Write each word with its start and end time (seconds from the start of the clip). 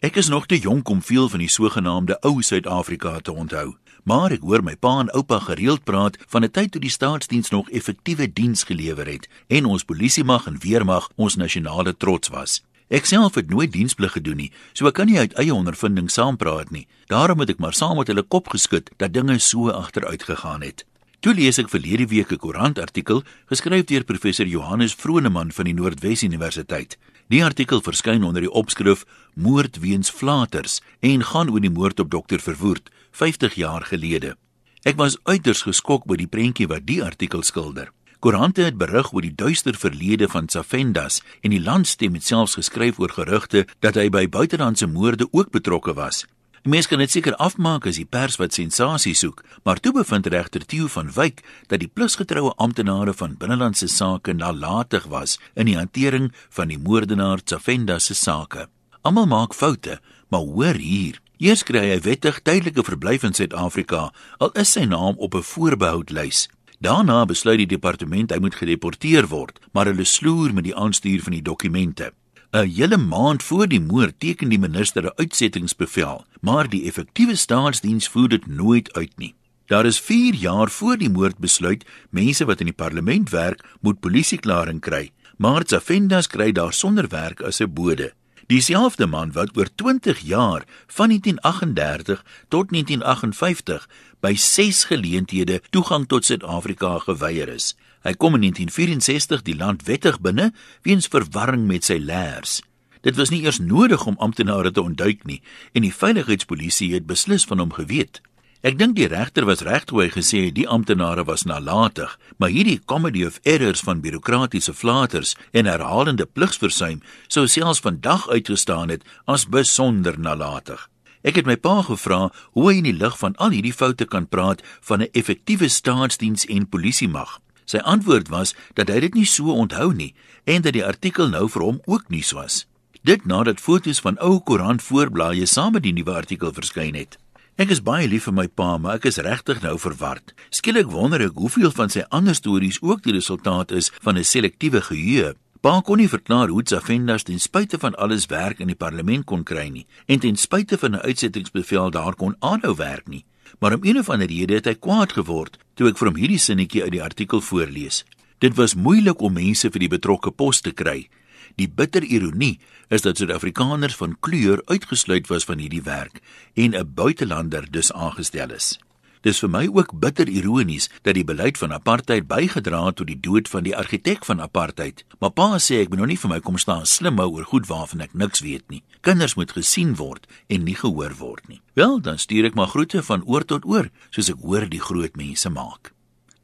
Ek 0.00 0.16
is 0.16 0.28
nog 0.28 0.46
te 0.46 0.58
jonk 0.58 0.88
om 0.88 1.02
veel 1.02 1.28
van 1.28 1.42
die 1.42 1.50
sogenaamde 1.52 2.14
ou 2.24 2.40
Suid-Afrika 2.42 3.18
te 3.20 3.34
onthou, 3.36 3.74
maar 4.08 4.32
ek 4.32 4.46
hoor 4.48 4.62
my 4.64 4.72
pa 4.80 4.94
en 5.02 5.10
oupa 5.12 5.36
gereeld 5.44 5.82
praat 5.84 6.16
van 6.32 6.44
'n 6.44 6.50
tyd 6.50 6.70
toe 6.72 6.80
die 6.80 6.90
staatsdiens 6.90 7.50
nog 7.50 7.68
effektiewe 7.68 8.32
diens 8.32 8.64
gelewer 8.64 9.06
het 9.06 9.28
en 9.48 9.66
ons 9.66 9.84
polisiemag 9.84 10.46
en 10.46 10.56
weermag 10.58 11.10
ons 11.16 11.36
nasionale 11.36 11.96
trots 11.96 12.28
was. 12.28 12.62
Ek 12.88 13.04
self 13.04 13.34
het 13.34 13.50
nooit 13.50 13.72
diensplig 13.72 14.12
gedoen 14.12 14.36
nie, 14.36 14.52
so 14.72 14.86
ek 14.86 14.94
kan 14.94 15.06
nie 15.06 15.18
uit 15.18 15.34
eie 15.34 15.54
ondervinding 15.54 16.10
saampraat 16.10 16.70
nie. 16.70 16.88
Daarom 17.06 17.38
het 17.38 17.50
ek 17.50 17.58
maar 17.58 17.74
saam 17.74 17.96
met 17.96 18.06
hulle 18.06 18.22
kop 18.22 18.48
geskud 18.48 18.90
dat 18.96 19.12
dinge 19.12 19.38
so 19.38 19.68
agteruit 19.68 20.22
gegaan 20.22 20.62
het. 20.62 20.84
Toe 21.20 21.34
lees 21.36 21.58
ek 21.60 21.68
verlede 21.68 22.06
week 22.08 22.30
'n 22.32 22.40
koerantartikel 22.40 23.18
geskryf 23.52 23.84
deur 23.84 24.04
professor 24.04 24.46
Johannes 24.46 24.94
Vroneman 24.94 25.52
van 25.52 25.64
die 25.64 25.74
Noordwes 25.74 26.22
Universiteit. 26.22 26.96
Die 27.28 27.44
artikel 27.44 27.82
verskyn 27.82 28.24
onder 28.24 28.40
die 28.40 28.50
opskrif 28.50 29.04
Moord 29.34 29.80
weens 29.80 30.10
flaters 30.10 30.80
en 31.00 31.24
gaan 31.24 31.50
oor 31.50 31.60
die 31.60 31.70
moord 31.70 32.00
op 32.00 32.10
dokter 32.10 32.40
Verwoerd 32.40 32.88
50 33.12 33.54
jaar 33.54 33.82
gelede. 33.82 34.36
Ek 34.82 34.96
was 34.96 35.18
uiters 35.24 35.62
geskok 35.62 36.06
by 36.06 36.16
die 36.16 36.26
prentjie 36.26 36.66
wat 36.66 36.86
die 36.86 37.04
artikel 37.04 37.42
skilder. 37.42 37.92
Koerante 38.20 38.62
het 38.62 38.78
berig 38.78 39.12
oor 39.12 39.20
die 39.22 39.36
duister 39.36 39.74
verlede 39.74 40.28
van 40.28 40.48
Safendas 40.48 41.20
en 41.42 41.50
die 41.50 41.60
landstem 41.60 42.14
het 42.14 42.24
selfs 42.24 42.54
geskryf 42.54 42.98
oor 42.98 43.12
gerugte 43.12 43.66
dat 43.80 43.94
hy 43.94 44.08
by 44.08 44.26
buitelandse 44.28 44.86
moorde 44.86 45.28
ook 45.32 45.50
betrokke 45.50 45.92
was. 45.92 46.24
Die 46.60 46.68
mens 46.68 46.84
kan 46.90 47.00
dit 47.00 47.08
seker 47.08 47.32
afmaak 47.40 47.86
as 47.88 47.96
die 47.96 48.04
pers 48.04 48.34
wat 48.36 48.52
sensasie 48.52 49.14
soek, 49.16 49.38
maar 49.64 49.78
toe 49.80 49.94
bevind 49.96 50.26
regter 50.28 50.60
Theo 50.68 50.90
van 50.92 51.08
Wyk 51.14 51.40
dat 51.72 51.80
die 51.80 51.88
plusgetroue 51.88 52.52
amptenare 52.60 53.14
van 53.16 53.38
binnelandse 53.40 53.88
sake 53.88 54.34
nalatig 54.36 55.06
was 55.08 55.38
in 55.56 55.70
die 55.70 55.78
hantering 55.78 56.28
van 56.52 56.68
die 56.68 56.76
moordenaar 56.76 57.40
Tsafenda 57.40 57.96
se 57.98 58.14
sake. 58.14 58.66
Almal 59.00 59.30
maak 59.32 59.56
foute, 59.56 60.00
maar 60.28 60.44
hoor 60.44 60.76
hier. 60.76 61.22
Eers 61.40 61.64
kry 61.64 61.86
hy 61.94 61.98
wettig 62.04 62.42
tydelike 62.44 62.84
verblyf 62.84 63.24
in 63.24 63.32
Suid-Afrika, 63.32 64.10
al 64.36 64.52
is 64.52 64.76
sy 64.76 64.84
naam 64.84 65.16
op 65.16 65.34
'n 65.34 65.42
voorbehoudlys. 65.42 66.48
Daarna 66.78 67.24
besluit 67.24 67.58
die 67.64 67.76
departement 67.76 68.30
hy 68.30 68.38
moet 68.38 68.54
gedeporteer 68.54 69.28
word, 69.28 69.60
maar 69.72 69.86
hulle 69.86 70.04
sloer 70.04 70.52
met 70.52 70.64
die 70.64 70.76
aanstuur 70.76 71.22
van 71.22 71.32
die 71.32 71.42
dokumente. 71.42 72.12
'n 72.52 72.66
hele 72.66 72.96
maand 72.96 73.42
voor 73.42 73.68
die 73.68 73.80
moord 73.80 74.14
teken 74.18 74.48
die 74.48 74.58
minister 74.58 75.04
'n 75.04 75.12
uitsettingsbevel, 75.16 76.24
maar 76.40 76.68
die 76.68 76.84
effektiewe 76.84 77.34
staatsdiens 77.34 78.08
voer 78.08 78.28
dit 78.28 78.46
nooit 78.46 78.92
uit 78.92 79.12
nie. 79.16 79.34
Daar 79.66 79.86
is 79.86 80.00
4 80.00 80.34
jaar 80.34 80.70
voor 80.70 80.96
die 80.96 81.10
moord 81.10 81.38
besluit 81.38 81.84
mense 82.10 82.44
wat 82.44 82.60
in 82.60 82.66
die 82.66 82.74
parlement 82.74 83.30
werk, 83.30 83.64
moet 83.80 84.00
polisieklaring 84.00 84.80
kry, 84.80 85.10
maar 85.36 85.62
Tsafendas 85.64 86.26
kry 86.26 86.52
daar 86.52 86.72
sonder 86.72 87.08
werk 87.08 87.40
as 87.40 87.60
'n 87.60 87.72
bode. 87.72 88.12
Dieselfde 88.50 89.06
man 89.06 89.30
wat 89.32 89.56
oor 89.56 89.68
20 89.74 90.18
jaar 90.18 90.64
van 90.86 91.08
1938 91.08 92.24
tot 92.48 92.70
1958 92.70 93.88
by 94.20 94.34
6 94.34 94.84
geleenthede 94.84 95.60
toegang 95.70 96.06
tot 96.06 96.24
Suid-Afrika 96.24 96.98
geweier 96.98 97.48
is. 97.48 97.76
Hy 98.02 98.12
kom 98.18 98.34
in 98.34 98.40
1964 98.40 99.44
die 99.46 99.54
land 99.54 99.86
wettig 99.86 100.18
binne 100.20 100.50
weens 100.82 101.06
verwarring 101.06 101.68
met 101.70 101.86
sy 101.86 102.00
leers. 102.02 102.58
Dit 103.06 103.14
was 103.16 103.30
nie 103.30 103.44
eers 103.46 103.62
nodig 103.62 104.02
om 104.06 104.18
amptenare 104.18 104.74
te 104.74 104.82
ontduik 104.82 105.22
nie 105.30 105.38
en 105.72 105.86
die 105.86 105.94
veiligheidspolisie 105.94 106.90
het 106.96 107.06
beslis 107.06 107.46
van 107.46 107.62
hom 107.62 107.70
geweet. 107.78 108.18
Ek 108.60 108.74
dink 108.76 108.92
die 108.98 109.06
regter 109.08 109.46
was 109.48 109.62
reg 109.64 109.86
toe 109.88 110.02
hy 110.02 110.10
gesê 110.12 110.42
het 110.50 110.54
die 110.58 110.66
amptenare 110.68 111.22
was 111.24 111.46
nalatig, 111.48 112.10
maar 112.36 112.50
hierdie 112.52 112.82
comedy 112.84 113.22
of 113.24 113.38
errors 113.48 113.80
van 113.86 114.02
bureaukratiese 114.04 114.74
flaters 114.76 115.32
en 115.56 115.64
herhalende 115.64 116.26
pligsversuim 116.28 116.98
sou 117.24 117.46
selfs 117.48 117.80
vandag 117.80 118.26
uitgestaan 118.28 118.92
het 118.92 119.06
as 119.24 119.46
besonder 119.48 120.18
nalatig. 120.20 120.82
Ek 121.24 121.40
het 121.40 121.48
my 121.48 121.56
pa 121.56 121.78
gevra 121.88 122.26
hoe 122.52 122.66
hy 122.68 122.74
in 122.82 122.90
die 122.90 122.98
lig 123.00 123.16
van 123.22 123.38
al 123.40 123.56
hierdie 123.56 123.72
foute 123.72 124.04
kan 124.04 124.28
praat 124.28 124.60
van 124.84 125.00
'n 125.00 125.12
effektiewe 125.16 125.68
staatsdiens 125.68 126.44
en 126.44 126.68
polisiemag. 126.68 127.40
Sy 127.64 127.80
antwoord 127.80 128.28
was 128.28 128.54
dat 128.74 128.88
hy 128.88 129.00
dit 129.00 129.14
nie 129.14 129.26
so 129.26 129.56
onthou 129.56 129.92
nie 129.94 130.14
en 130.44 130.60
dat 130.60 130.76
die 130.76 130.84
artikel 130.84 131.28
nou 131.28 131.48
vir 131.48 131.62
hom 131.62 131.80
ook 131.86 132.08
nuus 132.08 132.32
was. 132.32 132.66
Dit 133.04 133.24
nadat 133.24 133.60
foto's 133.60 134.00
van 134.00 134.18
ou 134.18 134.40
koerant 134.40 134.82
voorblaaie 134.82 135.46
saam 135.46 135.72
met 135.72 135.82
die 135.82 135.92
nuwe 135.92 136.12
artikel 136.12 136.52
verskyn 136.52 136.94
het. 136.94 137.16
Ek 137.56 137.70
is 137.70 137.82
baie 137.82 138.08
lief 138.08 138.24
vir 138.24 138.34
my 138.34 138.46
pa, 138.48 138.78
maar 138.78 139.00
ek 139.00 139.04
is 139.10 139.18
regtig 139.18 139.62
nou 139.62 139.78
verward. 139.78 140.34
Skielik 140.50 140.90
wonder 140.90 141.20
ek 141.20 141.36
hoeveel 141.36 141.70
van 141.70 141.88
sy 141.88 142.04
ander 142.10 142.34
stories 142.34 142.80
ook 142.82 143.02
die 143.02 143.12
resultaat 143.12 143.72
is 143.72 143.90
van 144.02 144.18
'n 144.18 144.24
selektiewe 144.24 144.80
geheue. 144.80 145.34
Pa 145.60 145.80
kon 145.80 145.98
nie 145.98 146.08
verklaar 146.08 146.48
hoe 146.48 146.62
Tsafendas 146.62 147.22
ten 147.22 147.40
spyte 147.40 147.78
van 147.78 147.94
alles 147.94 148.26
werk 148.26 148.60
in 148.60 148.68
die 148.68 148.76
parlement 148.76 149.26
kon 149.26 149.44
kry 149.44 149.68
nie 149.68 149.86
en 150.06 150.18
ten 150.18 150.36
spyte 150.36 150.78
van 150.78 150.94
'n 150.94 151.04
uitsettingsbevel 151.04 151.90
daar 151.90 152.14
kon 152.14 152.36
aanhou 152.40 152.74
werk 152.76 153.08
nie 153.08 153.24
maar 153.58 153.72
om 153.72 153.84
een 153.84 153.98
of 153.98 154.08
ander 154.08 154.26
rede 154.26 154.54
het 154.54 154.64
hy 154.64 154.74
kwaad 154.74 155.12
geword 155.12 155.58
toe 155.74 155.90
ek 155.90 155.98
vir 155.98 156.10
hom 156.10 156.18
hierdie 156.20 156.40
sinnetjie 156.40 156.84
uit 156.84 156.94
die 156.94 157.02
artikel 157.02 157.40
voorlees. 157.40 158.04
Dit 158.40 158.56
was 158.56 158.76
moeilik 158.76 159.20
om 159.20 159.34
mense 159.36 159.70
vir 159.72 159.84
die 159.84 159.92
betrokke 159.92 160.30
pos 160.30 160.60
te 160.60 160.72
kry. 160.76 161.08
Die 161.56 161.68
bitter 161.68 162.02
ironie 162.02 162.58
is 162.88 163.02
dat 163.02 163.16
Suid-Afrikaners 163.16 163.96
van 163.96 164.16
kleur 164.20 164.62
uitgesluit 164.64 165.26
was 165.26 165.44
van 165.44 165.58
hierdie 165.58 165.82
werk 165.82 166.20
en 166.54 166.74
'n 166.74 166.94
buitelander 166.94 167.70
dus 167.70 167.92
aangestel 167.92 168.50
is. 168.50 168.78
Dis 169.20 169.36
vir 169.42 169.50
my 169.52 169.66
ook 169.68 169.92
bitter 170.00 170.28
ironies 170.32 170.86
dat 171.04 171.14
die 171.14 171.24
beleid 171.28 171.58
van 171.60 171.74
apartheid 171.76 172.24
bygedra 172.28 172.78
het 172.86 172.96
tot 172.96 173.08
die 173.10 173.18
dood 173.20 173.48
van 173.52 173.66
die 173.66 173.74
argitek 173.76 174.24
van 174.24 174.40
apartheid. 174.40 175.04
Maar 175.20 175.34
pa 175.36 175.58
sê 175.60 175.82
ek 175.82 175.90
moet 175.92 176.00
nou 176.00 176.08
nie 176.08 176.20
vir 176.22 176.30
my 176.32 176.38
kom 176.40 176.56
staan 176.56 176.86
slim 176.88 177.20
hou 177.20 177.28
oor 177.34 177.44
goed 177.44 177.68
waarvan 177.68 178.00
ek 178.00 178.14
niks 178.14 178.40
weet 178.40 178.64
nie. 178.72 178.80
Kinders 179.04 179.36
moet 179.36 179.52
gesien 179.52 179.92
word 180.00 180.24
en 180.48 180.64
nie 180.64 180.76
gehoor 180.76 181.12
word 181.18 181.48
nie. 181.48 181.60
Wel, 181.76 182.00
dan 182.00 182.16
stuur 182.18 182.48
ek 182.48 182.56
maar 182.56 182.72
groete 182.72 183.02
van 183.02 183.26
oor 183.28 183.44
tot 183.44 183.68
oor, 183.68 183.90
soos 184.10 184.32
ek 184.32 184.40
hoor 184.40 184.64
die 184.64 184.80
groot 184.80 185.20
mense 185.20 185.52
maak. 185.52 185.92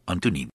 Antoniem 0.05 0.53